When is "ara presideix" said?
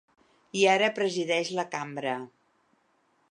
0.71-1.53